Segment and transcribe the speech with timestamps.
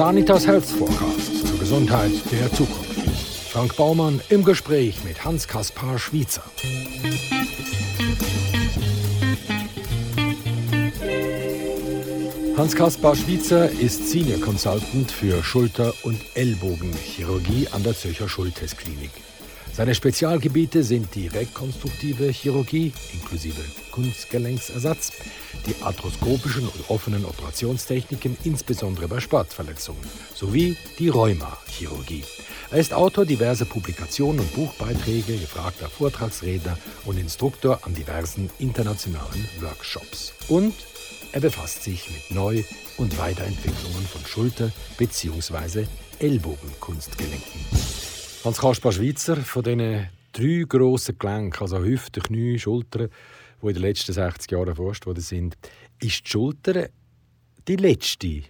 [0.00, 3.02] Sanitas Health Forecast zur Gesundheit der Zukunft.
[3.50, 6.42] Frank Baumann im Gespräch mit Hans-Kaspar Schwiezer.
[12.56, 19.10] Hans-Kaspar Schwiezer ist Senior Consultant für Schulter- und Ellbogenchirurgie an der Zürcher Schulthess-Klinik.
[19.74, 23.60] Seine Spezialgebiete sind die rekonstruktive Chirurgie inklusive
[23.90, 25.12] Kunstgelenksersatz,
[25.70, 30.02] die arthroskopischen und offenen Operationstechniken, insbesondere bei Sportverletzungen,
[30.34, 32.24] sowie die Rheumachirurgie.
[32.70, 40.32] Er ist Autor diverser Publikationen und Buchbeiträge, gefragter Vortragsredner und Instruktor an diversen internationalen Workshops.
[40.48, 40.74] Und
[41.32, 42.64] er befasst sich mit Neu-
[42.96, 45.86] und Weiterentwicklungen von Schulter- bzw.
[46.18, 47.60] Ellbogenkunstgelenken.
[48.44, 53.08] Hans-Kaspar Schweizer, von diesen drei grossen Gelenken, also Hüfte, Knie, Schultern,
[53.62, 55.56] die in den letzten 60 Jahren erforscht worden sind,
[56.00, 56.88] ist die Schulter
[57.68, 58.42] die letzte,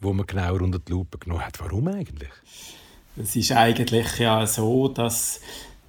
[0.00, 1.58] wo man genauer unter die Lupe genommen hat.
[1.60, 2.30] Warum eigentlich?
[3.16, 5.40] Es ist eigentlich ja so, dass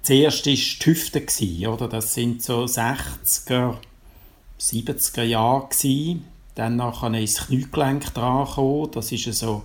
[0.02, 1.88] zuerst die Hüfte war, oder?
[1.88, 3.76] Das sind so 60er,
[4.60, 6.24] 70er Jahre gewesen.
[6.54, 8.90] Dann nachher ist das Kniegelenk dran gekommen.
[8.92, 9.64] Das ist so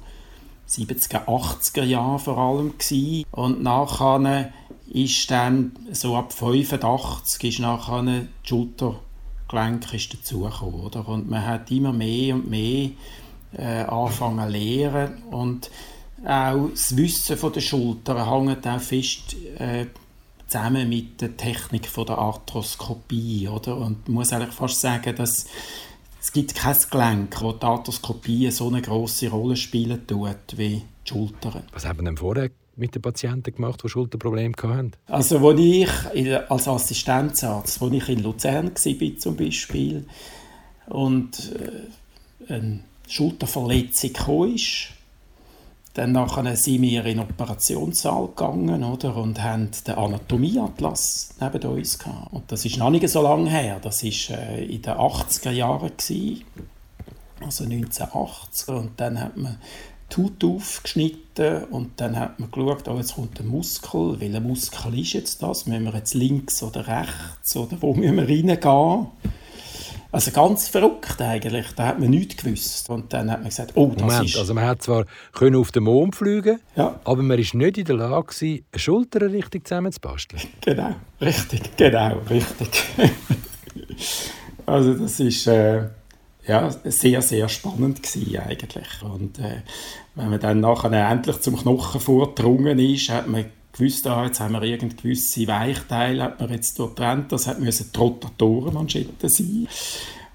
[0.69, 3.25] 70er, 80er Jahre vor allem gewesen.
[3.31, 4.51] Und nachher
[4.91, 11.07] ist dann so ab 85 ist nachher die Schultergelenk ist dazugekommen, oder?
[11.07, 12.89] Und man hat immer mehr und mehr
[13.53, 15.69] äh, angefangen zu lernen und
[16.25, 19.85] auch das Wissen von der Schulter hängt auch fest äh,
[20.47, 23.77] zusammen mit der Technik von der Arthroskopie, oder?
[23.77, 25.47] Und man muss eigentlich fast sagen, dass
[26.19, 31.09] es gibt kein Gelenk, wo die Arthroskopie so eine große Rolle spielen tut wie die
[31.09, 31.63] Schultern.
[31.71, 34.91] Was haben wir denn vorher mit den Patienten gemacht, die Schulterprobleme hatten?
[35.07, 35.89] Also, wo ich
[36.49, 40.05] als Assistenzarzt, wo ich in Luzern war zum Beispiel
[40.87, 41.53] und
[42.47, 44.55] äh, eine Schulterverletzung kam,
[45.97, 51.97] dann nachher sind wir in den Operationssaal gegangen oder, und haben den Anatomieatlas neben uns
[51.97, 52.33] gehabt.
[52.33, 53.79] Und das ist noch nicht so lange her.
[53.81, 55.91] Das war äh, in den 80er Jahren,
[57.41, 58.67] also 1980.
[58.67, 59.57] Und dann hat man
[60.11, 64.19] die Haut aufgeschnitten und dann hat man geschaut, oh, jetzt kommt ein Muskel.
[64.19, 65.65] Welcher Muskel ist jetzt das?
[65.65, 69.07] Müssen wir jetzt links oder rechts oder wo müssen wir reingehen?
[70.09, 72.89] Also ganz verrückt eigentlich, da hat man nichts gewusst.
[72.89, 74.37] Und dann hat man gesagt, oh, das Moment, ist...
[74.37, 76.99] also man hat zwar können auf den Mond fliegen ja.
[77.03, 80.41] aber man war nicht in der Lage, eine Schulter richtig zusammenzubasteln.
[80.61, 82.83] Genau, richtig, genau, richtig.
[84.65, 85.89] also das ist äh,
[86.47, 89.03] ja, sehr, sehr spannend gewesen eigentlich.
[89.03, 89.61] Und äh,
[90.15, 94.59] wenn man dann nachher endlich zum Knochen vorgedrungen ist, hat man gewusst, ah, jetzt haben
[94.59, 99.67] wir gewisse Weichteile, hat man jetzt dort getrennt, das hat müssen die Rotatorenmanschetten sein.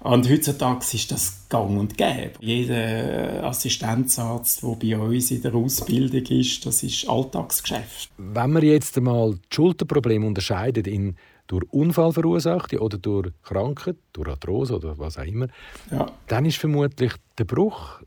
[0.01, 2.33] Und heutzutage ist das gang und gäbe.
[2.41, 8.09] Jeder Assistenzarzt, der bei uns in der Ausbildung ist, das ist Alltagsgeschäft.
[8.17, 11.15] Wenn man jetzt einmal die Schulterprobleme unterscheidet in
[11.47, 15.47] durch Unfall verursachte oder durch Krankheit, durch Arthrose oder was auch immer,
[15.91, 16.07] ja.
[16.27, 18.01] dann ist vermutlich der Bruch,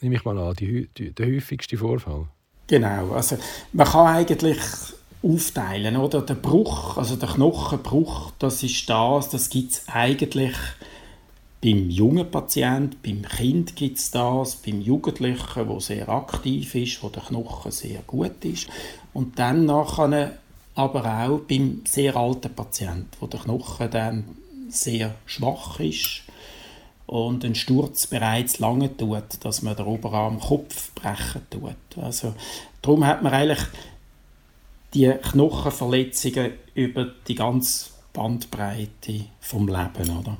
[0.00, 2.28] nehme ich mal an, die, die, der häufigste Vorfall.
[2.66, 3.38] Genau, also
[3.72, 4.58] man kann eigentlich
[5.22, 6.22] aufteilen, oder?
[6.22, 10.56] Der Bruch, also der Knochenbruch, das ist das, das gibt es eigentlich
[11.62, 17.08] beim jungen Patienten, beim Kind gibt es das, beim Jugendlichen, wo sehr aktiv ist, wo
[17.08, 18.68] der Knochen sehr gut ist
[19.12, 20.38] und dann nachher
[20.76, 24.24] aber auch beim sehr alten Patienten, wo der Knochen dann
[24.68, 26.22] sehr schwach ist
[27.06, 32.02] und ein Sturz bereits lange tut, dass man den Oberarm Kopf brechen tut.
[32.02, 32.34] Also
[32.82, 33.64] darum hat man eigentlich
[34.92, 40.36] die Knochenverletzungen über die ganze Bandbreite vom Leben, oder?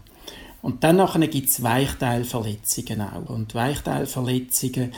[0.63, 0.99] Und dann
[1.31, 3.31] gibt es Weichteilverletzungen auch.
[3.31, 4.93] Und Weichteilverletzungen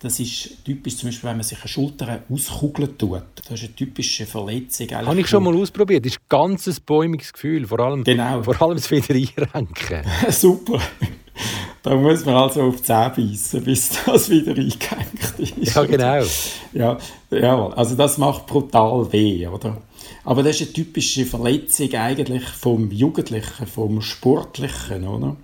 [0.00, 3.22] das ist typisch, zum Beispiel, wenn man sich eine Schulter auskugeln tut.
[3.36, 4.90] Das ist eine typische Verletzung.
[4.90, 6.06] Habe ich schon mal ausprobiert.
[6.06, 7.66] Das ist ein ganz bäumiges Gefühl.
[7.66, 8.42] Vor allem, genau.
[8.42, 10.02] vor allem das wieder einrenken.
[10.30, 10.80] Super.
[11.82, 15.74] Da muss man also auf die Zähne beißen, bis das wieder eingehängt ist.
[15.74, 16.24] Ja, genau.
[16.72, 16.98] Ja,
[17.30, 19.82] ja, also das macht brutal weh, oder?
[20.24, 25.36] Aber das ist eine typische Verletzung eigentlich vom Jugendlichen, vom Sportlichen, oder?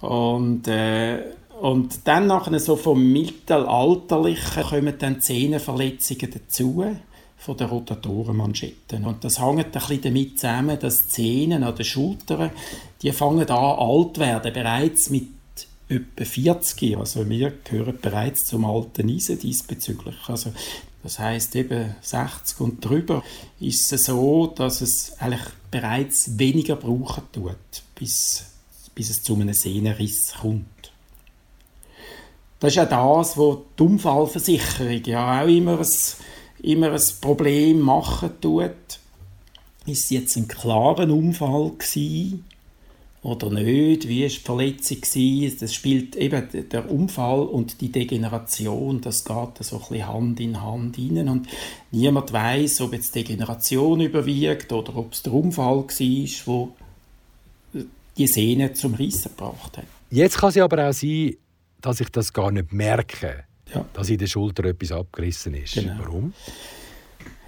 [0.00, 1.18] Und äh,
[1.60, 6.84] und dann nachher so vom Mittelalterlichen kommen dann Zehenverletzungen dazu
[7.36, 9.04] von den Rotatorenmanschetten.
[9.04, 12.50] Und das hängt ein bisschen damit zusammen, dass die Zähne an den Schultern,
[13.02, 15.28] die fangen an alt werden, bereits mit
[15.88, 16.96] etwa 40.
[16.96, 20.16] Also wir gehören bereits zum alten Eisen diesbezüglich.
[20.26, 20.52] Also
[21.02, 23.22] das heißt eben 60 und drüber
[23.60, 28.44] ist es so, dass es eigentlich bereits weniger brauchen tut, bis,
[28.94, 30.66] bis es zu einem Sehnenriss kommt.
[32.58, 35.86] Das ist ja das, was die Unfallversicherung ja auch immer ein,
[36.62, 38.70] immer ein Problem machen tut.
[39.86, 42.44] Ist es jetzt ein klarer Unfall gewesen
[43.22, 44.08] oder nicht?
[44.08, 45.00] Wie war die Verletzung?
[45.00, 45.58] Gewesen?
[45.60, 50.98] Das spielt eben der Unfall und die Degeneration, das geht so ein Hand in Hand
[50.98, 51.28] rein.
[51.28, 51.48] Und
[51.92, 56.72] niemand weiß, ob jetzt die Degeneration überwiegt oder ob es der Unfall war, wo
[58.16, 59.84] die Sehne zum Rissen gebracht hat.
[60.10, 61.36] Jetzt kann es aber auch sein,
[61.86, 63.84] dass ich das gar nicht merke, ja.
[63.92, 65.74] dass in der Schulter etwas abgerissen ist.
[65.74, 65.94] Genau.
[66.00, 66.32] Warum?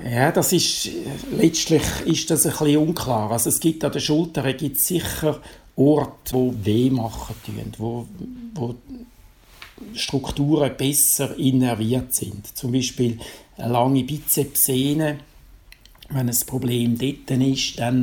[0.05, 0.88] Ja, das ist,
[1.32, 3.32] letztlich ist das ein bisschen unklar.
[3.32, 5.40] Also es gibt an der Schulter gibt sicher
[5.75, 8.06] Orte, wo weh machen tun, wo,
[8.55, 8.76] wo
[9.94, 12.56] Strukturen besser innerviert sind.
[12.56, 13.19] Zum Beispiel
[13.56, 15.19] eine lange Bizepssehne.
[16.11, 18.02] Wenn ein Problem dort ist, dann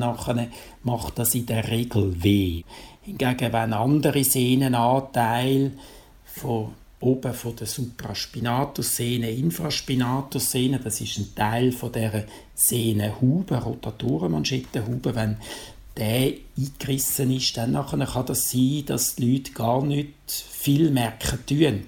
[0.83, 2.63] macht das in der Regel weh.
[3.03, 5.71] Hingegen, wenn andere Sehnenanteile
[6.35, 15.37] von oben von der Supraspinatussehne, Infraspinatussehne, das ist ein Teil von der Sehnenhaube, Rotatorenmanschettenhaube, wenn
[15.97, 21.83] der eingerissen ist, dann kann das sein, dass die Leute gar nicht viel merken tun.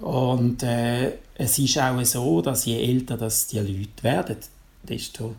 [0.00, 4.36] Und äh, es ist auch so, dass je älter das die Leute werden,
[4.82, 5.34] desto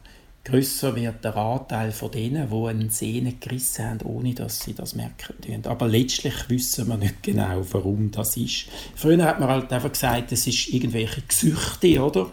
[0.47, 4.95] grösser wird der Anteil von denen, die eine Sehne gerissen haben, ohne dass sie das
[4.95, 5.35] merken.
[5.65, 8.67] Aber letztlich wissen wir nicht genau, warum das ist.
[8.95, 12.31] Früher hat man halt einfach gesagt, es ist irgendwelche Gesüchte, oder?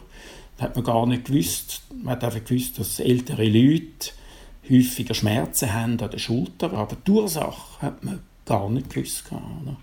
[0.56, 1.82] Das hat man gar nicht gewusst.
[1.92, 4.12] Man hat einfach gewusst, dass ältere Leute
[4.70, 9.24] häufiger Schmerzen haben an der Schulter, aber die Ursache hat man gar nicht gewusst.
[9.32, 9.76] Oder?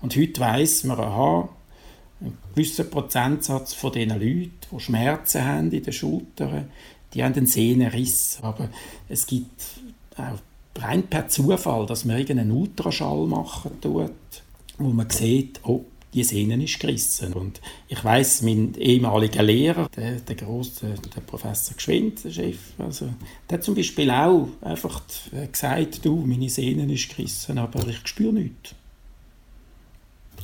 [0.00, 1.48] Und heute weiss man, aha,
[2.20, 6.70] ein gewisser Prozentsatz von diesen Leuten, die Schmerzen haben in den Schultern,
[7.14, 8.38] die haben einen Sehnenriss.
[8.42, 8.68] Aber
[9.08, 9.62] es gibt
[10.16, 14.10] auch rein per Zufall, dass man irgendeinen Ultraschall machen tut,
[14.78, 15.84] wo man sieht, oh,
[16.14, 17.34] die Sehne ist gerissen.
[17.34, 23.08] Und ich weiß, mein ehemaliger Lehrer, der, der große, der Professor Geschwind, der Chef, also,
[23.48, 25.02] der hat zum Beispiel auch einfach
[25.52, 28.74] gesagt, du, meine Sehne ist gerissen, aber ich spüre nichts.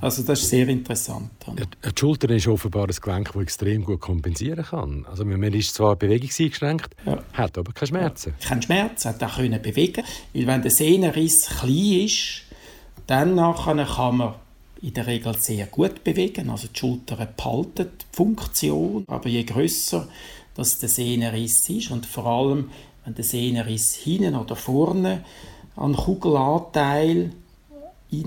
[0.05, 1.31] Also das ist sehr interessant.
[1.57, 5.07] Die Schulter ist offenbar ein Gelenk, das extrem gut kompensieren kann.
[5.11, 7.23] Also man ist zwar bewegungseingeschränkt, ja.
[7.33, 8.35] hat aber keine Schmerzen.
[8.39, 10.05] Ja, keinen Schmerz, hat auch können bewegen.
[10.35, 12.43] Weil wenn der Sehnenriss klein ist,
[13.07, 14.35] dann kann man
[14.83, 16.51] in der Regel sehr gut bewegen.
[16.51, 20.07] Also die Schulter behalten die Funktion, aber je größer
[20.55, 22.71] dass der Sehnenriss ist und vor allem
[23.05, 25.25] wenn der Sehnenriss hinten oder vorne
[25.77, 27.33] an Kugelanteil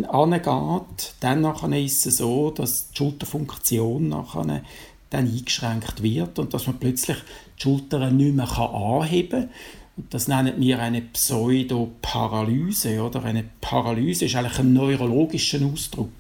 [0.06, 1.44] angeht, dann
[1.74, 4.62] ist es so, dass die Schulterfunktion nachher
[5.10, 7.18] dann eingeschränkt wird und dass man plötzlich
[7.57, 9.50] die Schultern nicht mehr anheben kann.
[10.10, 13.01] Das nennen wir eine Pseudoparalyse.
[13.01, 13.24] Oder?
[13.24, 16.12] Eine Paralyse ist eigentlich ein neurologischer Ausdruck.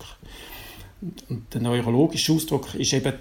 [1.29, 3.13] Und der neurologische Ausdruck ist eben,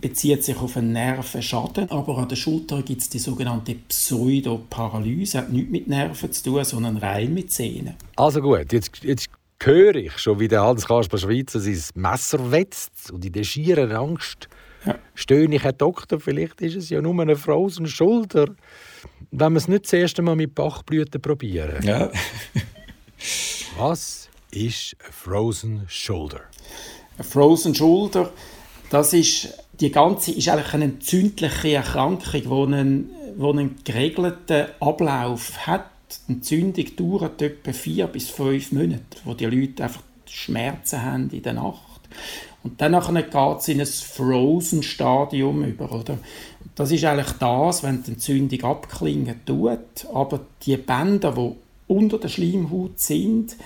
[0.00, 5.50] bezieht sich auf einen Nervenschaden, aber an der Schulter gibt es die sogenannte Pseudoparalyse, hat
[5.50, 7.94] nichts mit Nerven zu tun, sondern rein mit Zähnen.
[8.14, 9.28] Also gut, jetzt, jetzt
[9.62, 14.48] höre ich schon, wie der Hans-Kasper Schweizer sein Messer wetzt und in der schieren Angst
[14.84, 14.98] ja.
[15.14, 18.46] stöhne ich, Herr Doktor, vielleicht ist es ja nur eine frozen Schulter.
[19.30, 21.84] Wenn wir es nicht das erste Mal mit Bachblüten probieren.
[21.84, 22.10] Ja.
[23.76, 26.40] Was ist eine Frozen Shoulder?
[27.16, 28.30] Eine Frozen Shoulder,
[28.90, 35.66] das ist, die ganze, ist eigentlich eine entzündliche Erkrankung, die einen, die einen geregelten Ablauf
[35.66, 35.90] hat.
[36.10, 41.42] Die Entzündung dauert etwa vier bis fünf Monate, wo die Leute einfach Schmerzen haben in
[41.42, 42.00] der Nacht.
[42.62, 45.92] Und dann geht es in ein Frozen-Stadium über.
[45.92, 46.18] Oder?
[46.74, 51.54] Das ist eigentlich das, wenn die Entzündung abklingen tut, aber die Bänder, die
[51.86, 53.56] unter der Schleimhaut sind,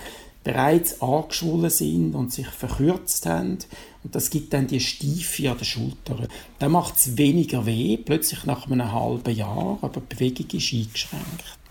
[0.43, 3.59] bereits angeschwollen sind und sich verkürzt haben.
[4.03, 6.27] Und das gibt dann die Stiefe an den Schultern.
[6.59, 11.62] Dann macht es weniger weh, plötzlich nach einem halben Jahr, aber die Bewegung ist eingeschränkt.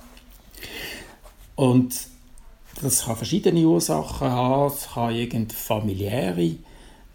[1.57, 1.95] Und
[2.81, 4.73] das kann verschiedene Ursachen haben.
[4.73, 6.57] Es kann irgendeine familiäre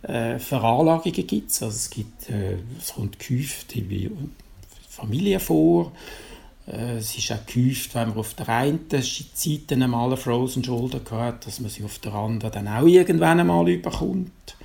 [0.04, 1.51] äh, Veranlagungen gibt.
[1.51, 4.32] Also es gibt, äh, es kommt gehäuft in
[4.88, 5.92] Familie vor.
[6.68, 11.01] Äh, es ist auch gehäuft, wenn man auf der einen Seite einmal eine Frozen Shoulder
[11.12, 14.57] hat, dass man sie auf der anderen dann auch irgendwann einmal überkommt.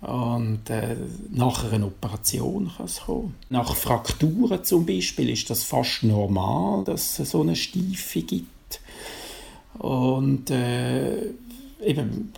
[0.00, 0.96] Und äh,
[1.30, 3.34] nach einer Operation kann es kommen.
[3.50, 8.80] Nach Frakturen zum Beispiel ist das fast normal, dass es so eine Stiefe gibt.
[9.78, 11.26] Und äh,
[11.84, 12.32] eben,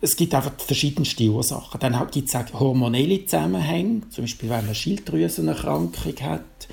[0.00, 1.80] es gibt einfach verschiedenste Ursachen.
[1.80, 6.68] Dann gibt es hormonelle Zusammenhänge, zum Beispiel wenn man Schilddrüsenerkrankung hat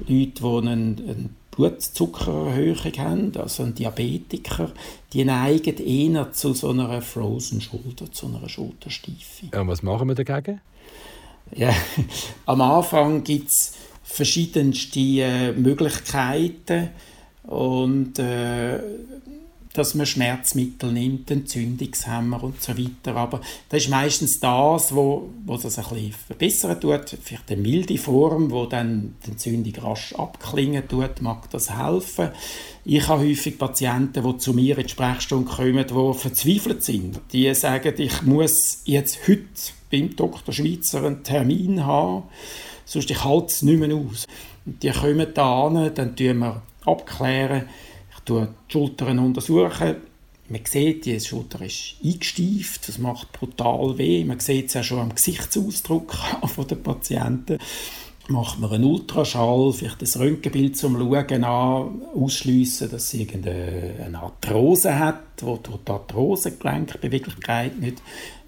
[0.00, 4.72] Leute, die einen, einen Blutzuckererhöhung haben, also ein Diabetiker,
[5.12, 9.46] die neigen eher zu so einer Frozen Schulter, zu einer Schulterstiefe.
[9.52, 10.60] Ja, was machen wir dagegen?
[11.54, 11.72] Ja,
[12.46, 16.90] am Anfang gibt es verschiedenste äh, Möglichkeiten
[17.44, 18.78] und äh,
[19.74, 23.16] dass man Schmerzmittel nimmt, Entzündungshemmer und so weiter.
[23.16, 27.16] Aber das ist meistens das, wo, wo das ein bisschen verbessern tut.
[27.22, 32.28] Vielleicht eine milde Form, wo dann die Entzündung rasch abklingen tut, mag das helfen.
[32.84, 37.20] Ich habe häufig Patienten, die zu mir in die Sprechstunde kommen, die verzweifelt sind.
[37.32, 39.42] Die sagen, ich muss jetzt heute
[39.90, 40.54] beim Dr.
[40.54, 42.24] Schweizer einen Termin haben,
[42.84, 44.26] sonst ich halte es nicht mehr aus.
[44.66, 47.64] Und die kommen da an, dann tun wir abklären,
[48.28, 49.96] die Schultern untersuchen.
[50.48, 54.24] Man sieht, die Schulter ist eingesteift, das macht brutal weh.
[54.24, 56.14] Man sieht es auch schon am Gesichtsausdruck
[56.70, 57.58] den Patienten.
[58.28, 64.98] Macht man einen Ultraschall, vielleicht ein Röntgenbild zum Schauen an, ausschliessen, dass sie irgendeine Arthrose
[64.98, 68.02] hat, wo die Arthrosegelenkbeweglichkeit nicht,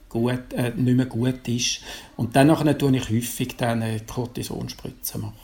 [0.09, 1.81] gut, äh, nicht mehr gut ist.
[2.17, 5.35] Und dann tue ich häufig dann eine Cortisonspritze machen.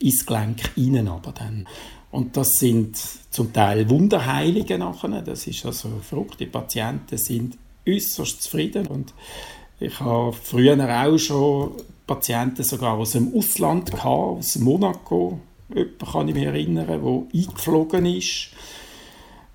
[0.00, 1.66] Ins Gelenk rein aber dann.
[2.10, 2.96] Und das sind
[3.30, 5.22] zum Teil Wunderheilige nachher.
[5.22, 6.40] Das ist also verrückt.
[6.40, 8.86] Die Patienten sind äußerst zufrieden.
[8.86, 9.14] Und
[9.78, 11.72] ich habe früher auch schon
[12.06, 14.06] Patienten sogar aus dem Ausland gehabt,
[14.38, 15.38] aus Monaco.
[15.72, 18.48] Jemand kann ich mich erinnern, der eingeflogen ist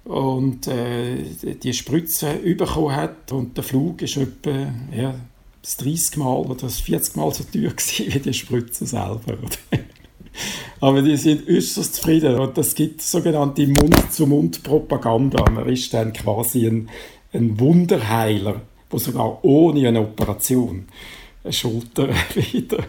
[0.05, 1.24] und äh,
[1.62, 3.31] die Spritze bekommen hat.
[3.33, 5.15] Und der Flug ist etwa ja,
[5.77, 9.38] 30 Mal oder 40 Mal so teuer wie die Spritze selber.
[10.86, 15.50] Aber die sind äußerst zufrieden und das gibt sogenannte Mund-zu-Mund-Propaganda.
[15.50, 16.89] Man ist dann quasi ein,
[17.34, 18.62] ein Wunderheiler,
[18.92, 20.86] der sogar ohne eine Operation
[21.44, 22.84] eine Schulter wieder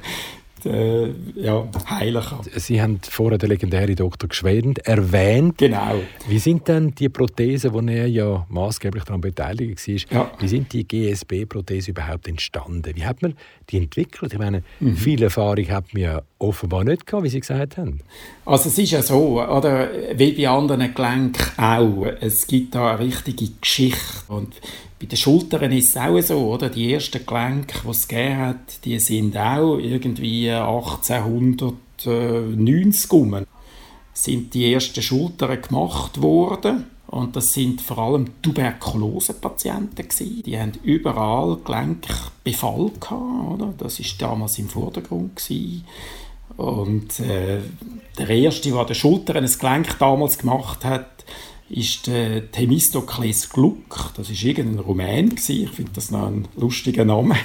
[0.67, 2.41] äh, ja, heilen kann.
[2.57, 4.29] Sie haben vorher den legendären Dr.
[4.29, 5.59] Gschwend erwähnt.
[5.59, 5.95] Genau.
[6.29, 10.31] Wie sind denn die Prothesen, wo er ja maßgeblich daran beteiligt war, ja.
[10.39, 12.95] wie sind die GSB-Prothesen überhaupt entstanden?
[12.95, 13.35] Wie hat man
[13.71, 14.33] die entwickelt?
[14.33, 14.97] Ich meine, mhm.
[14.97, 18.01] viel Erfahrung hat man ja offenbar nicht gehabt, wie Sie gesagt haben.
[18.45, 23.07] Also es ist ja so, oder, wie bei anderen Gelenken auch, es gibt da eine
[23.07, 24.61] richtige Geschichte und
[24.99, 26.69] bei den Schultern ist es auch so, oder?
[26.71, 33.45] Die ersten Gelenke, die es gegeben hat, die sind auch irgendwie 1890 rum.
[34.15, 36.87] Sind die ersten Schultern gemacht worden.
[37.09, 40.43] Und das sind vor allem Tuberkulosepatienten gewesen.
[40.45, 43.73] Die haben überall Gelenkbefall gehabt, oder?
[43.79, 45.85] Das ist damals im Vordergrund gewesen.
[46.57, 47.61] Und äh,
[48.19, 51.25] der erste, der der Schultern ein Gelenk damals gemacht hat,
[51.69, 55.65] ist der Themistokles Gluck, das ist irgendein Rumän gewesen.
[55.65, 57.37] ich finde das noch ein lustiger Name.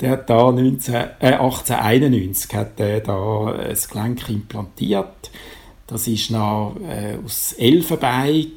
[0.00, 5.30] Der hat da 19, äh, 1891 hat der da ein Gelenk implantiert.
[5.88, 8.52] Das ist noch äh, aus Elfenbein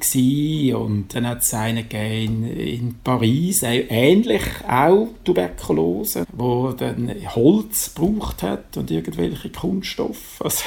[0.74, 7.94] und dann hat es einen in, in Paris, äh, ähnlich auch Tuberkulose, wo dann Holz
[7.94, 10.40] gebraucht hat und irgendwelche Kunststoffe.
[10.44, 10.64] Also,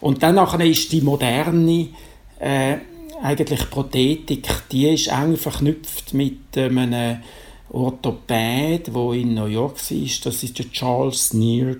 [0.00, 1.90] und dann ist die moderne
[2.40, 2.78] äh,
[3.22, 7.20] eigentlich Prothetik, die ist eng verknüpft mit einem
[7.70, 10.08] Orthopäd, der in New York war.
[10.24, 11.76] Das war der Charles Neer.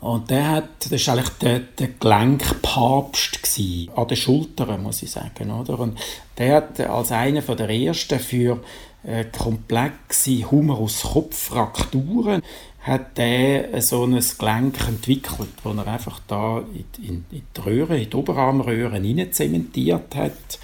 [0.00, 5.10] Und der hat, das war eigentlich der, der Gelenkpapst gewesen, an den Schultern, muss ich
[5.10, 5.50] sagen.
[5.50, 5.80] Oder?
[5.80, 5.98] Und
[6.36, 8.62] der hat als einer der ersten für
[9.02, 12.42] äh, komplexe Humerus-Kopffrakturen
[12.88, 16.62] hat der so ein Gelenk entwickelt, wo er einfach da
[16.98, 20.58] in, in, die Röhre, in die Oberarmröhre hinein zementiert hat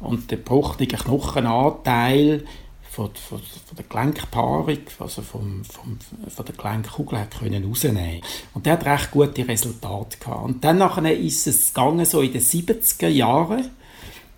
[0.00, 2.44] und den bruchtigen Knochenanteil
[2.94, 8.20] von, von, von der Gelenkpaarung, also vom, vom, von der Gelenkkugel hat können rausnehmen
[8.54, 10.44] Und der hat recht gute Resultate gehabt.
[10.44, 13.70] Und dann nachher ist es gegangen, so in den 70er Jahren,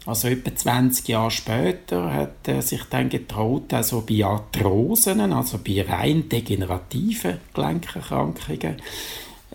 [0.07, 5.83] also etwa 20 Jahre später hat er sich dann getraut, also bei Arthrosen, also bei
[5.83, 8.77] rein degenerativen Gelenkerkrankungen,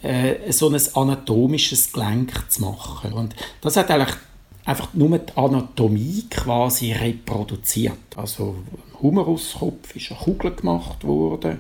[0.02, 3.14] äh, so ein anatomisches Gelenk zu machen.
[3.14, 4.16] Und das hat eigentlich
[4.66, 8.18] einfach nur die Anatomie quasi reproduziert.
[8.18, 11.60] Also im Humeruskopf ist eine Kugel gemacht worden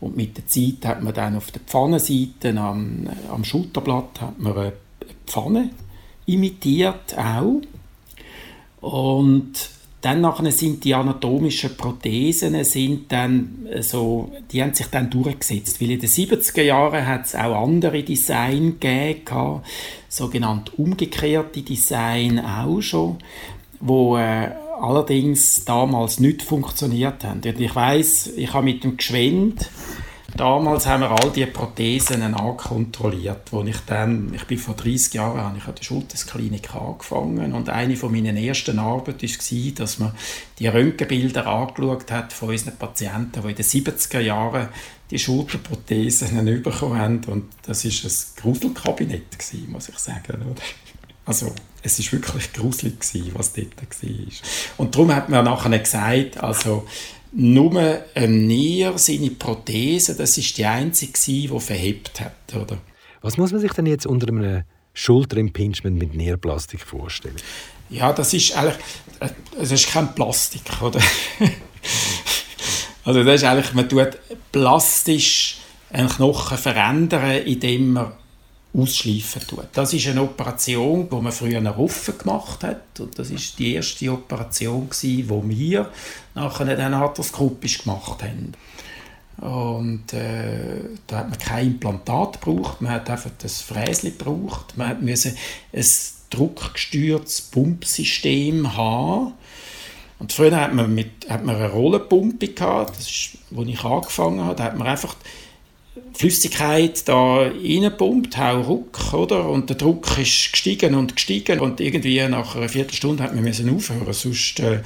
[0.00, 4.56] und mit der Zeit hat man dann auf der Pfannenseite am, am Schulterblatt hat man
[4.56, 4.72] eine
[5.26, 5.70] Pfanne
[6.26, 7.60] imitiert auch
[8.82, 9.70] und
[10.02, 15.92] dann nachher sind die anatomischen Prothesen sind dann so, die haben sich dann durchgesetzt, weil
[15.92, 19.60] in den 70er Jahren hat es auch andere Design gegeben,
[20.08, 23.18] sogenannte umgekehrte Design auch schon,
[23.78, 27.40] wo äh, allerdings damals nicht funktioniert haben.
[27.44, 29.70] Und ich weiß, ich habe mit dem Geschwend
[30.36, 35.40] Damals haben wir all die Prothesen ankontrolliert, wo ich dann, ich bin vor 30 Jahren,
[35.40, 40.12] habe ich an der Schultersklinik angefangen und eine von meinen ersten Arbeiten war, dass man
[40.58, 44.68] die Röntgenbilder angeschaut hat von unseren Patienten, die in den 70er Jahren
[45.10, 49.36] die Schulterprothesen bekommen haben und das ist ein Gruselkabinett
[49.68, 50.56] muss ich sagen.
[51.26, 54.10] Also es ist wirklich gruselig gewesen, was dort war.
[54.78, 56.86] Und darum hat man nachher gesagt, also
[57.32, 62.54] nur ein Nier, seine Prothese, das ist die einzige, die verhebt hat.
[62.54, 62.78] Oder?
[63.22, 67.36] Was muss man sich denn jetzt unter einem Schulterimpingement mit Nierplastik vorstellen?
[67.88, 68.76] Ja, das ist eigentlich,
[69.58, 71.00] das ist kein Plastik, oder?
[73.04, 74.18] also das ist eigentlich, man tut
[74.50, 75.58] plastisch
[75.90, 78.12] einen Knochen verändern, indem man
[78.74, 79.66] ausschleifen tut.
[79.72, 83.00] Das ist eine Operation, die man früher noch offen gemacht hat.
[83.00, 85.90] Und das ist die erste Operation, die wir
[86.34, 88.54] nachher dann arthroskopisch gemacht haben.
[89.42, 94.76] Und äh, da hat man kein Implantat gebraucht, man hat einfach das Fräsli gebraucht.
[94.76, 95.34] Man musste
[95.72, 95.84] ein
[96.30, 99.34] druckgesteuertes Pumpsystem haben.
[100.18, 104.44] Und früher hat man, mit, hat man eine Rollenpumpe gehabt, das ist, wo ich angefangen
[104.44, 105.16] habe, da hat man einfach
[106.14, 109.48] Flüssigkeit da reinpumpt, hau ruck, oder?
[109.48, 113.74] Und der Druck ist gestiegen und gestiegen und irgendwie nach einer Viertelstunde hat man müssen
[113.74, 114.80] aufhören, sonst äh,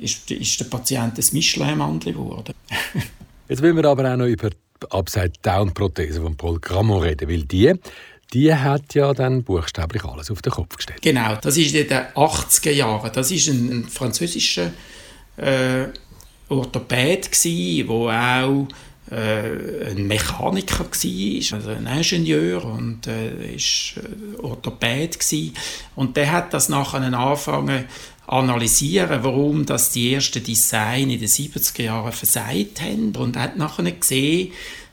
[0.00, 2.54] ist, ist der Patient ein Michelin-Mandel geworden.
[3.48, 7.74] Jetzt wollen wir aber auch noch über die Upside-Down-Prothese von Paul Gramont reden, weil die
[8.32, 11.00] die hat ja dann buchstäblich alles auf den Kopf gestellt.
[11.00, 13.10] Genau, das ist in den 80er Jahren.
[13.12, 14.72] Das ist ein, ein französischer
[15.36, 15.86] äh,
[16.48, 18.68] Orthopäd der auch
[19.10, 25.54] äh, ein Mechaniker war, also ein Ingenieur und äh, ist äh, Orthopäd gewesen.
[25.94, 27.84] und der hat das nachher angefangen
[28.26, 33.90] analysieren, warum das die ersten Design in den 70er Jahren versagt haben und hat nachher
[33.90, 34.52] gesehen,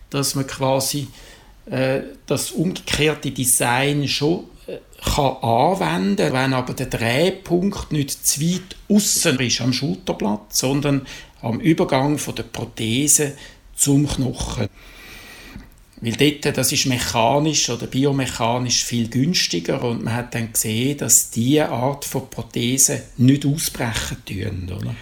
[0.09, 1.07] dass man quasi
[1.65, 8.75] äh, das umgekehrte Design schon äh, kann anwenden wenn aber der Drehpunkt nicht zu weit
[8.89, 11.07] außen ist am Schulterblatt, sondern
[11.41, 13.33] am Übergang von der Prothese
[13.83, 14.69] zum Knochen.
[16.03, 21.29] Weil dort, das ist mechanisch oder biomechanisch viel günstiger und man hat dann gesehen, dass
[21.29, 24.69] diese Art von Prothese nicht ausbrechen tun.
[24.75, 24.95] Oder?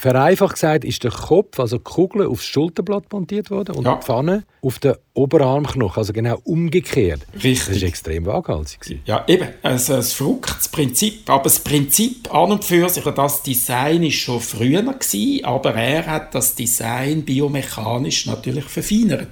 [0.00, 3.96] Vereinfacht gesagt ist der Kopf, also die Kugel, aufs Schulterblatt montiert worden und ja.
[3.96, 7.22] die Pfanne auf den Oberarmknochen, also genau umgekehrt.
[7.34, 7.74] Richtig.
[7.74, 9.00] Das war extrem waghalsig.
[9.06, 9.48] Ja, eben.
[9.62, 11.28] Also ein verrücktes Prinzip.
[11.28, 16.06] Aber das Prinzip an und für sich, das Design war schon früher, gewesen, aber er
[16.06, 19.28] hat das Design biomechanisch natürlich verfeinert.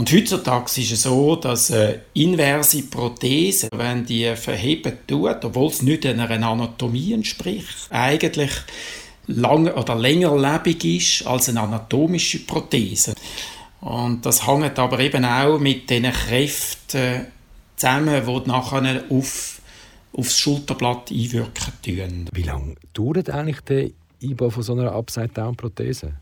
[0.00, 5.82] Und heutzutage ist es so, dass eine inverse Prothese, wenn die verheben tut, obwohl es
[5.82, 8.50] nicht einer Anatomie entspricht, eigentlich
[9.26, 13.12] lang oder länger lebig ist als eine anatomische Prothese.
[13.82, 17.26] Und das hängt aber eben auch mit den Kräften
[17.76, 19.60] zusammen, die nachher auf,
[20.14, 22.30] aufs Schulterblatt einwirken tun.
[22.32, 23.90] Wie lange dauert eigentlich der
[24.22, 26.14] Einbau von so einer Upside-Down-Prothese?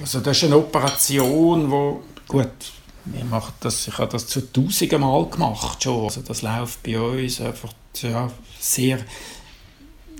[0.00, 2.72] Also das ist eine Operation, wo gut
[3.12, 6.04] wir machen das, ich habe das zu tausenden Mal gemacht schon.
[6.04, 8.98] Also das läuft bei uns einfach ja, sehr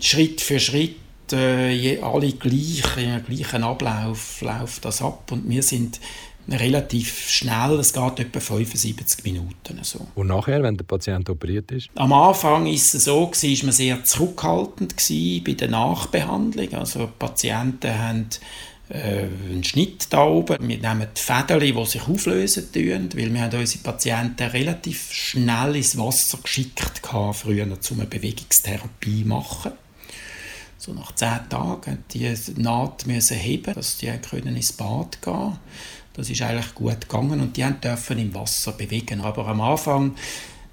[0.01, 0.97] Schritt für Schritt,
[1.33, 6.01] äh, alle gleich, im gleichen Ablauf läuft das ab und wir sind
[6.51, 9.79] relativ schnell, es geht etwa 75 Minuten.
[9.83, 10.07] So.
[10.15, 11.91] Und nachher, wenn der Patient operiert ist?
[11.95, 14.95] Am Anfang ist es so, war man sehr zurückhaltend
[15.45, 16.73] bei der Nachbehandlung.
[16.75, 18.29] Also Patienten haben
[18.91, 20.57] einen Schnitt da oben.
[20.67, 25.77] Wir nehmen die Fäden, die sich auflösen tun, weil wir haben unsere Patienten relativ schnell
[25.77, 29.73] ins Wasser geschickt hatten, früher, um eine Bewegungstherapie zu machen.
[30.79, 35.59] So nach zehn Tagen die Naht müssen heben, dass die können ins Bad gehen.
[36.15, 39.21] Das ist eigentlich gut gegangen und die dürfen im Wasser bewegen.
[39.21, 40.15] Aber am Anfang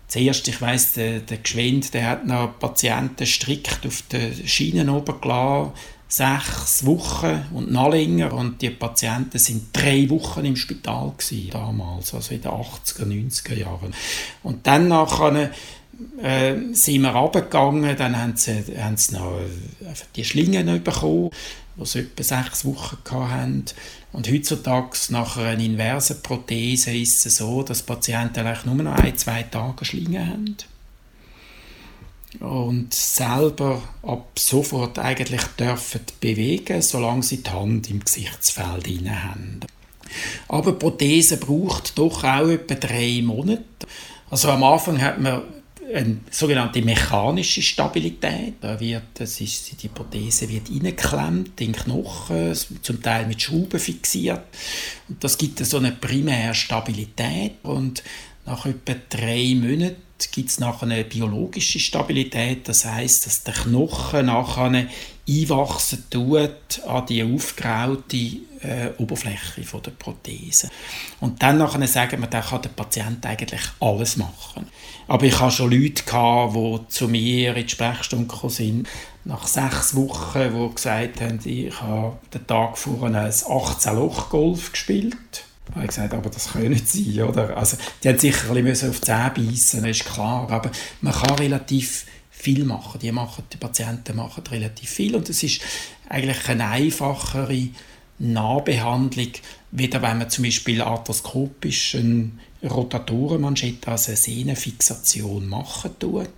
[0.08, 5.20] Zuerst, ich weiss, der, der Geschwind, der hat noch Patienten strikt auf den Schienen oben
[5.20, 5.72] gelassen,
[6.16, 12.14] sechs Wochen und noch länger und die Patienten sind drei Wochen im Spital gewesen, damals,
[12.14, 13.94] also in den 80er, 90er Jahren.
[14.44, 15.52] Und dann nachher
[16.22, 21.32] äh, sind wir runtergegangen, dann haben sie, haben sie noch äh, die Schlingen bekommen,
[21.76, 23.66] die sie etwa sechs Wochen hatten.
[24.14, 29.18] Und heutzutage, nach einer inversen Prothese, ist es so, dass Patienten eigentlich nur noch ein,
[29.18, 30.58] zwei Tage Schlingen haben
[32.40, 39.60] und selber ab sofort eigentlich dürfen bewegen, solange sie die Hand im Gesichtsfeld haben.
[40.48, 43.64] Aber Prothese braucht doch auch etwa drei Monate.
[44.30, 45.42] Also am Anfang hat man
[45.94, 48.56] eine sogenannte mechanische Stabilität.
[48.62, 53.80] Da wird, das ist, die Prothese wird eingeklemmt in den Knochen, zum Teil mit Schrauben
[53.80, 54.44] fixiert.
[55.08, 57.54] Und das gibt so eine primäre Stabilität.
[57.64, 58.04] Und
[58.46, 62.68] nach etwa drei Monaten gibt es nachher eine biologische Stabilität.
[62.68, 64.88] Das heißt, dass der Knochen nachher
[65.28, 68.18] einwachsen tut an die aufgeraute
[68.62, 70.70] äh, Oberfläche von der Prothese.
[71.20, 74.68] Und dann nachher sagen wir, dann kann der Patient eigentlich alles machen.
[75.08, 78.88] Aber ich hatte schon Leute, gehabt, die zu mir in die Sprechstunde gekommen sind,
[79.24, 85.46] nach sechs Wochen, die gesagt haben, ich habe den Tag vorher ein 18-Loch-Golf gespielt.
[85.66, 87.58] Da habe ich gesagt, aber das kann nicht sein, oder?
[87.58, 91.14] Also, die haben sicher ein bisschen auf die Zähne beißen, das ist klar, aber man
[91.14, 93.00] kann relativ viel machen.
[93.00, 93.44] Die, machen.
[93.52, 95.62] die Patienten machen relativ viel und es ist
[96.08, 97.70] eigentlich eine einfachere
[98.20, 99.32] Nahbehandlung,
[99.72, 102.32] wieder wenn man zum Beispiel arthroskopisch eine
[102.64, 106.30] Rotatorenmanschette, also eine Sehnenfixation machen tut.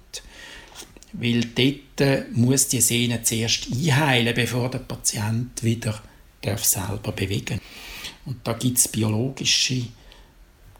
[1.13, 6.01] Weil dort muss die Sehne zuerst einheilen, bevor der Patient wieder
[6.55, 7.86] selber bewegen darf.
[8.27, 9.83] Und da gibt es biologische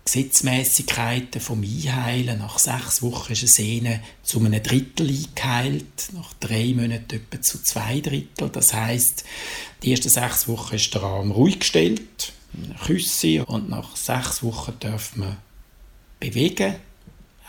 [0.03, 2.39] Gesetzmäßigkeiten vom Einheilen.
[2.39, 7.63] Nach sechs Wochen ist eine Sehne zu einem Drittel eingeheilt, nach drei Monaten etwa zu
[7.63, 8.49] zwei Drittel.
[8.49, 9.23] Das heißt,
[9.81, 12.33] die ersten sechs Wochen ist der Arm ruhig gestellt,
[12.85, 15.37] Küsse und nach sechs Wochen darf man
[16.19, 16.75] bewegen,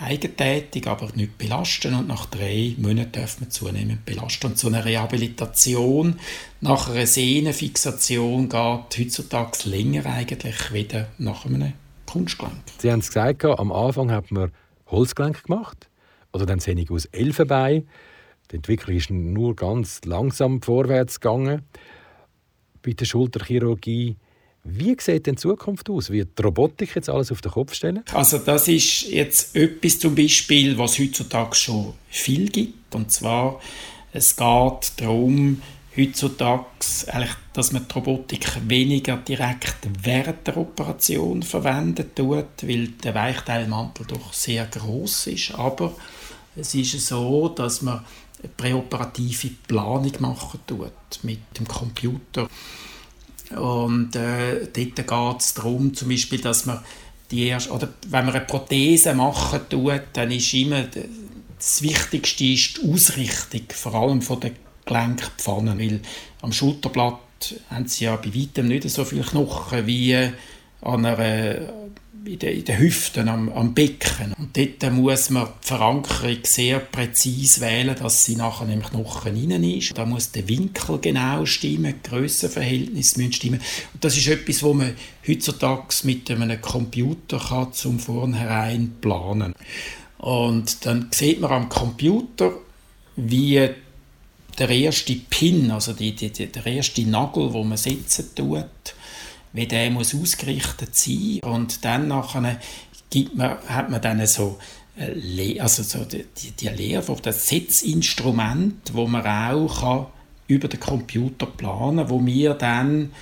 [0.01, 4.49] eigentätig, aber nicht belasten und nach drei Monaten darf man zunehmend belasten.
[4.49, 6.19] Und so eine Rehabilitation
[6.61, 11.73] nach einer Sehnenfixation geht heutzutage länger eigentlich wieder nach einem
[12.07, 12.55] Kunstgelenk.
[12.79, 14.53] Sie haben es gesagt, am Anfang hat man
[14.87, 15.89] Holzgelenk gemacht
[16.33, 17.89] oder dann Sehnig aus Elfenbein.
[18.51, 21.63] Die Entwicklung ist nur ganz langsam vorwärts gegangen.
[22.83, 24.17] Bei der Schulterchirurgie
[24.71, 26.11] wie sieht denn die Zukunft aus?
[26.11, 28.03] Wird die Robotik jetzt alles auf den Kopf stellen?
[28.13, 32.95] Also das ist jetzt etwas zum Beispiel, was heutzutage schon viel gibt.
[32.95, 33.61] Und zwar,
[34.13, 35.63] es geht darum,
[35.97, 36.65] heutzutage,
[37.09, 44.07] eigentlich, dass man die Robotik weniger direkt während der Operation verwendet tut, weil der Weichteilmantel
[44.07, 45.55] doch sehr groß ist.
[45.55, 45.95] Aber
[46.57, 48.05] es ist so, dass man
[48.41, 52.49] eine präoperative Planung machen tut mit dem Computer.
[53.57, 56.81] Und äh, dort geht es darum, zum Beispiel, dass man
[57.31, 60.85] die erste, oder wenn man eine Prothese machen tut, dann ist immer
[61.59, 64.53] das Wichtigste ist die Ausrichtung, vor allem von der
[64.85, 66.01] Gelenkpfannen, weil
[66.41, 67.19] am Schulterblatt
[67.71, 70.15] haben sie ja bei weitem nicht so viele Knochen wie
[70.81, 71.73] an einer,
[72.29, 74.35] in, den, in den Hüften, am, am Becken.
[74.39, 79.65] Und dort muss man die Verankerung sehr präzise wählen, dass sie nachher im Knochen innen
[79.65, 79.97] ist.
[79.97, 83.61] Da muss der Winkel genau stimmen, die Grössenverhältnisse müssen stimmen.
[83.95, 84.95] Und das ist etwas, wo man
[85.27, 89.55] heutzutage mit einem Computer kann zum vornherein planen
[90.19, 92.53] Und dann sieht man am Computer,
[93.17, 93.69] wie
[94.59, 98.67] der erste Pin, also die, die, der erste Nagel, wo man setzen tut,
[99.53, 102.59] wie der muss ausgerichtet sein und dann nachher
[103.11, 104.59] gibt man, hat man dann so
[104.99, 106.25] äh, also so die,
[106.59, 110.07] die Lehre, das Setzinstrument, wo man auch kann
[110.49, 113.13] über den Computer planen, wo wir dann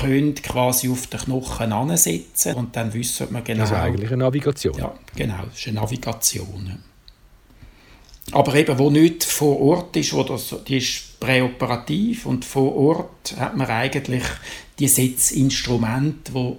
[0.00, 3.62] können quasi auf den Knochen ansetzen und dann wissen wir genau.
[3.62, 4.74] Also eigentlich eine Navigation.
[4.78, 6.78] Ja, genau, das ist eine Navigation
[8.30, 13.34] aber eben, wo nicht vor Ort ist, wo das, die ist präoperativ und vor Ort
[13.36, 14.22] hat man eigentlich
[14.78, 16.56] die Setzinstrumente, die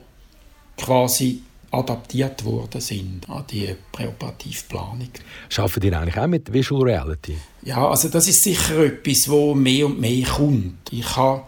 [0.78, 5.10] quasi adaptiert worden sind an die Präoperativplanung.
[5.49, 7.36] Schaffen die eigentlich auch mit Visual Reality?
[7.63, 10.91] Ja, also das ist sicher etwas, wo mehr und mehr kommt.
[10.91, 11.43] Ich habe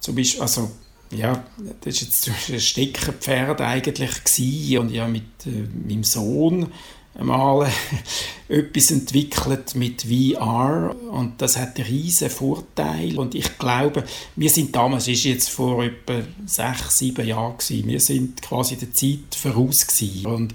[0.00, 0.70] zum Beispiel, also
[1.12, 1.44] ja,
[1.82, 4.78] das war jetzt ein Steckerpferd eigentlich gewesen.
[4.78, 5.50] und ja mit äh,
[5.86, 6.72] meinem Sohn
[7.14, 7.70] einmal
[8.48, 14.04] etwas entwickelt mit VR und das hat einen riesen Vorteil und ich glaube,
[14.36, 18.92] wir sind damals, ist jetzt vor etwa sechs, sieben Jahren gewesen, wir sind quasi der
[18.92, 20.26] Zeit voraus gewesen.
[20.26, 20.54] und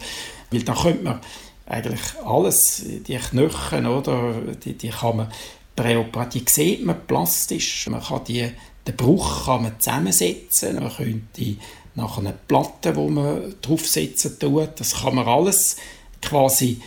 [0.52, 1.22] weil da könnte man
[1.66, 5.32] eigentlich alles, die Knochen, oder, die, die kann man
[5.76, 8.50] präoperativ, die sieht man plastisch, man kann die,
[8.88, 11.56] den Bruch kann man zusammensetzen, man könnte
[11.96, 15.78] nach einer Platte, wo man draufsetzen tut, das kann man alles
[16.26, 16.82] quasi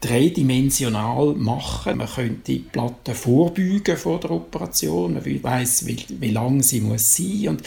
[0.00, 1.98] dreidimensional machen.
[1.98, 5.14] Man könnte die Platte vorbeugen vor der Operation.
[5.14, 7.62] Man weiß, wie, wie lang sie muss sein und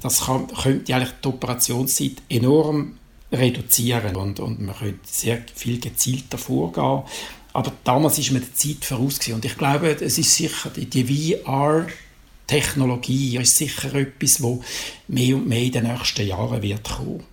[0.00, 2.96] das kann, könnte eigentlich die Operationszeit enorm
[3.32, 7.02] reduzieren und, und man könnte sehr viel gezielter vorgehen.
[7.54, 9.34] Aber damals ist man der Zeit voraus gewesen.
[9.34, 11.86] und ich glaube, es ist sicher die, die VR
[12.46, 14.62] Technologie ist sicher etwas, wo
[15.08, 17.31] mehr und mehr in den nächsten Jahren wird kommen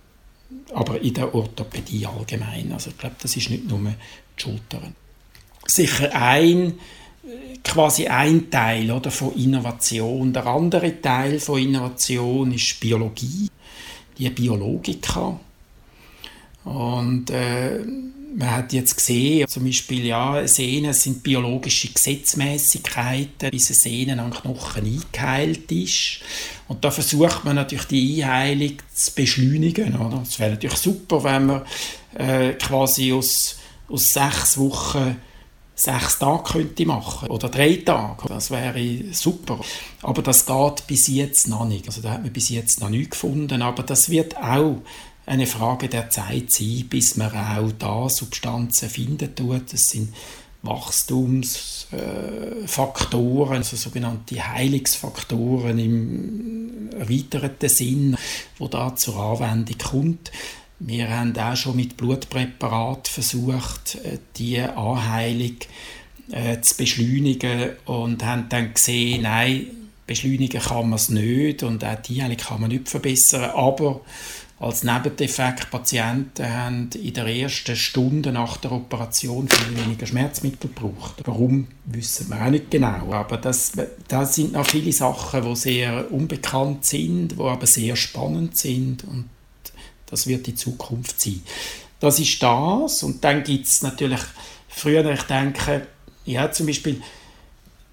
[0.72, 2.72] aber in der Orthopädie allgemein.
[2.72, 4.94] Also ich glaube, das ist nicht nur die Schultern.
[5.66, 6.74] Sicher ein
[7.62, 10.32] quasi ein Teil oder, von Innovation.
[10.32, 13.48] Der andere Teil von Innovation ist Biologie,
[14.18, 15.38] die Biologika.
[16.64, 17.80] Und äh,
[18.34, 24.30] man hat jetzt gesehen, zum Beispiel, ja, Sehnen sind biologische Gesetzmäßigkeiten, bis eine Sehne an
[24.30, 26.20] Knochen eingeheilt ist.
[26.68, 29.96] Und da versucht man natürlich die Einheilung zu beschleunigen.
[29.96, 30.22] Oder?
[30.22, 31.62] Es wäre natürlich super, wenn man
[32.14, 33.56] äh, quasi aus,
[33.88, 35.16] aus sechs Wochen
[35.74, 38.28] sechs Tage könnte machen oder drei Tage.
[38.28, 39.60] Das wäre super.
[40.02, 41.86] Aber das geht bis jetzt noch nicht.
[41.86, 43.62] Also da hat man bis jetzt noch nicht gefunden.
[43.62, 44.82] Aber das wird auch
[45.26, 49.72] eine Frage der Zeit sein, bis man auch da Substanzen finden tut.
[49.72, 50.12] Das sind
[50.62, 58.16] Wachstumsfaktoren, also sogenannte Heilungsfaktoren im erweiterten Sinn,
[58.58, 60.32] wo da zur Anwendung kommt.
[60.78, 65.56] Wir haben auch schon mit Blutpräparat versucht, äh, die Anheilung
[66.32, 69.66] äh, zu beschleunigen und haben dann gesehen, nein,
[70.06, 74.00] beschleunigen kann man es nicht und auch die Heilung kann man nicht verbessern, aber
[74.60, 81.22] als Nebeneffekt, Patienten haben in der ersten Stunde nach der Operation viel weniger Schmerzmittel gebraucht.
[81.24, 83.10] Warum, wissen wir auch nicht genau.
[83.10, 83.72] Aber das,
[84.06, 89.30] das sind noch viele Sachen, die sehr unbekannt sind, die aber sehr spannend sind und
[90.06, 91.40] das wird die Zukunft sein.
[91.98, 93.02] Das ist das.
[93.02, 94.20] Und dann gibt es natürlich
[94.68, 95.86] früher, ich denke,
[96.26, 97.00] ja, zum Beispiel,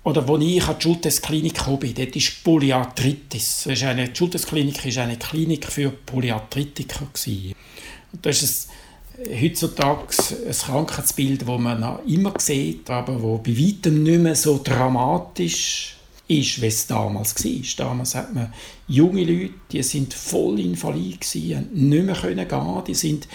[0.07, 3.63] oder wo ich an die Schultesklinik gekommen bin, dort ist Polyarthritis.
[3.65, 7.07] Das ist eine, die Schultesklinik war eine Klinik für Polyarthritiker.
[7.13, 7.53] Gewesen.
[8.13, 8.69] Und das ist
[9.17, 10.07] ein, heutzutage
[10.47, 15.97] ein Krankheitsbild, das man noch immer sieht, aber wo bei weitem nicht mehr so dramatisch
[16.29, 17.87] ist, wie es damals war.
[17.89, 18.53] Damals hat man
[18.87, 23.27] junge Leute, die sind voll invalid gewesen, nicht mehr gehen, die sind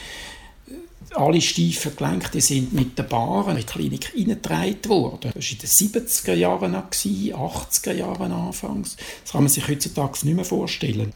[1.15, 5.33] alle steifen Gelenke, sind mit der Bahn in die Klinik eingetragen worden.
[5.35, 8.97] Das war in den 70er Jahren, 80er Jahren anfangs.
[9.23, 11.13] Das kann man sich heutzutage nicht mehr vorstellen.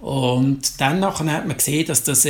[0.00, 2.26] Und dann hat man gesehen, dass das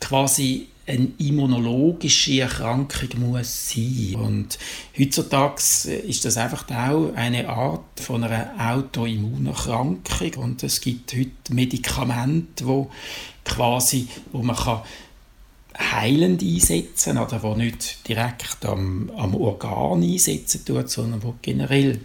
[0.00, 4.14] quasi eine immunologische Erkrankung muss sein.
[4.16, 4.58] Und
[4.98, 5.60] heutzutage
[6.06, 12.90] ist das einfach auch eine Art von einer Autoimmunerkrankung und es gibt heute Medikamente, wo
[13.44, 14.82] quasi, wo man kann
[15.78, 22.00] heilend einsetzen oder wo nicht direkt am, am Organ einsetzen tut, sondern wo generell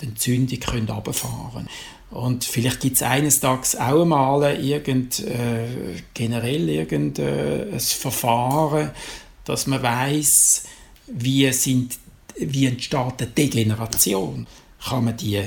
[0.00, 1.68] die Entzündung runterfahren können.
[2.10, 8.90] Und vielleicht gibt es eines Tages auch einmal irgend, äh, generell irgendein äh, Verfahren,
[9.44, 10.64] dass man weiß,
[11.06, 11.50] wie,
[12.36, 14.46] wie entsteht eine Degeneration.
[14.84, 15.42] Kann man die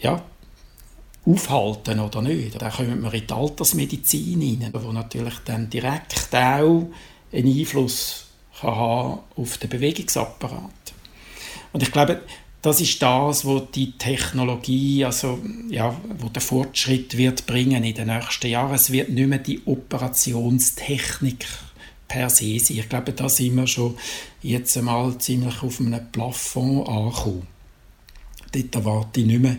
[0.00, 0.22] ja,
[1.28, 2.60] aufhalten oder nicht?
[2.60, 6.86] Da kommen wir in die Altersmedizin hinein, wo natürlich dann direkt auch
[7.32, 8.26] einen Einfluss
[8.60, 10.72] kann haben auf den Bewegungsapparat.
[11.72, 12.22] Und ich glaube,
[12.62, 15.38] das ist das, wo die Technologie, also
[15.68, 18.74] ja, wo der Fortschritt wird bringen in den nächsten Jahren.
[18.74, 21.46] Es wird nicht mehr die Operationstechnik
[22.08, 22.78] per se sein.
[22.78, 23.96] Ich glaube, da sind wir schon
[24.42, 27.46] jetzt einmal ziemlich auf einem Plafond angekommen.
[28.50, 29.56] Dort erwarte ich nicht mehr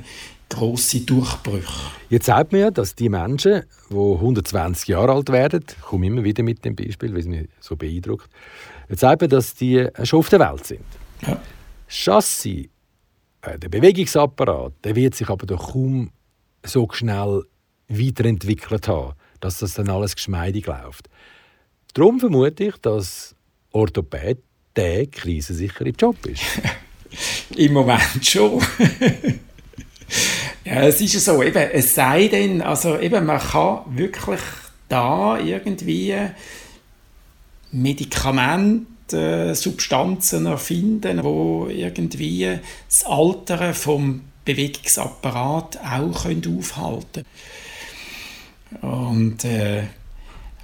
[0.50, 1.92] grosse Durchbrüche.
[2.10, 6.24] Jetzt sagt man ja, dass die Menschen, die 120 Jahre alt werden, ich komme immer
[6.24, 8.30] wieder mit dem Beispiel, weil es mich so beeindruckt,
[8.90, 10.86] jetzt sagt man, dass die schon auf der Welt sind.
[11.26, 11.40] Ja.
[11.88, 12.70] Chassis
[13.42, 16.12] äh, der Bewegungsapparat der wird sich aber doch kaum
[16.66, 17.44] so schnell
[17.88, 21.10] weiterentwickelt haben, dass das dann alles geschmeidig läuft.
[21.94, 23.36] Darum vermute ich, dass
[23.72, 24.40] Orthopäd
[24.76, 26.44] der krisensichere Job ist.
[27.56, 28.62] Im Moment schon.
[30.70, 34.40] ja, es ist so, eben, es sei denn, also eben, man kann wirklich
[34.88, 36.16] da irgendwie
[37.72, 47.26] Medikamente äh, Substanzen erfinden, wo irgendwie das Altern vom Bewegungsapparat auch können aufhalten.
[48.82, 49.84] Und äh,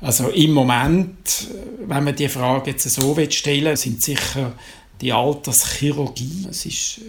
[0.02, 1.48] also im Moment,
[1.88, 4.54] wenn man die Frage jetzt so stellen sind sicher
[5.02, 7.02] die Alterschirurgie, es ist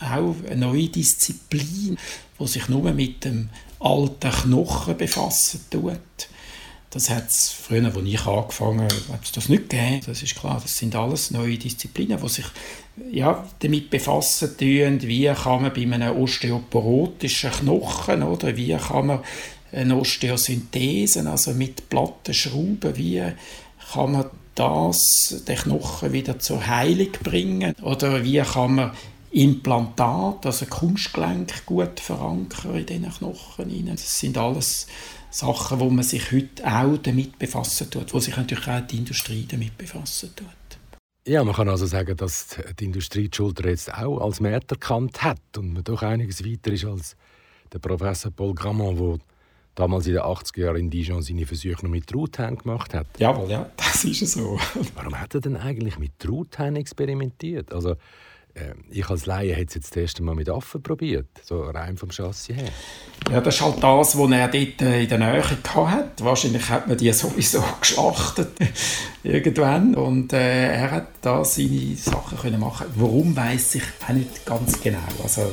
[0.00, 1.98] auch eine neue Disziplin,
[2.38, 6.00] die sich nur mit dem alten Knochen befassen tut.
[6.90, 10.00] Das hat es früher, als ich angefangen habe, das nicht gegeben.
[10.04, 12.46] Das ist klar, das sind alles neue Disziplinen, die sich
[13.12, 19.20] ja, damit befassen tun, wie kann man bei einem osteoporotischen Knochen, oder wie kann man
[19.72, 23.22] eine Osteosynthese, also mit platten Schrauben, wie
[23.92, 28.90] kann man das, den Knochen wieder zur Heilung bringen oder wie kann man
[29.32, 33.86] Implantat, also Kunstgelenk gut verankern in diesen Knochen.
[33.86, 34.86] Das sind alles
[35.30, 39.46] Sachen, wo man sich heute auch damit befassen tut, wo sich natürlich auch die Industrie
[39.48, 40.48] damit befassen tut.
[41.26, 45.22] Ja, man kann also sagen, dass die Industrie die Schulter jetzt auch als Markt erkannt
[45.22, 47.14] hat und man doch einiges weiter ist als
[47.72, 49.18] der Professor Paul Gramont, der
[49.74, 53.06] damals in den 80er Jahren in Dijon seine Versuche noch mit Truthahn gemacht hat.
[53.18, 54.58] Jawohl, ja, das ist so.
[54.94, 57.72] Warum hat er denn eigentlich mit Truthahn experimentiert?
[57.72, 57.96] Also,
[58.90, 62.10] ich als Laie hätte es jetzt das erste Mal mit Affen probiert, so rein vom
[62.10, 62.68] Chassis her.
[63.30, 66.24] Ja, das ist halt das, was er dort äh, in der Nähe hatte.
[66.24, 68.50] Wahrscheinlich hat man die sowieso geschlachtet
[69.22, 72.86] irgendwann und äh, er hat da seine Sachen können machen.
[72.96, 74.98] Warum weiß ich auch nicht ganz genau.
[75.22, 75.42] Also,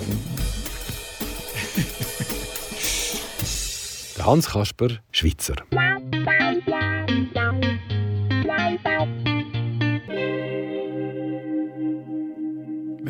[4.17, 5.55] der Hans Kasper, Schweizer.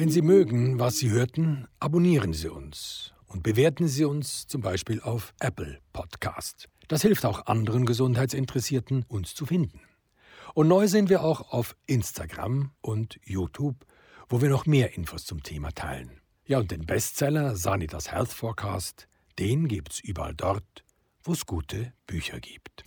[0.08, 5.02] Wenn Sie mögen, was Sie hörten, abonnieren Sie uns und bewerten Sie uns zum Beispiel
[5.02, 6.70] auf Apple Podcast.
[6.88, 9.82] Das hilft auch anderen Gesundheitsinteressierten, uns zu finden.
[10.54, 13.86] Und neu sind wir auch auf Instagram und YouTube,
[14.30, 16.22] wo wir noch mehr Infos zum Thema teilen.
[16.46, 20.86] Ja, und den Bestseller Sanitas Health Forecast, den gibt's überall dort,
[21.22, 22.86] wo es gute Bücher gibt.